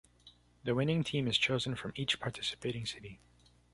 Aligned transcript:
The 0.63 0.73
winning 0.73 1.03
team 1.03 1.27
is 1.27 1.37
chosen 1.37 1.75
from 1.75 1.93
each 1.95 2.19
participating 2.19 2.87
city. 2.87 3.19